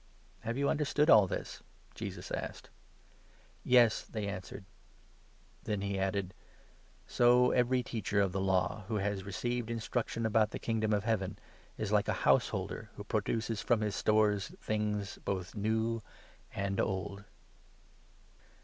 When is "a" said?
12.07-12.13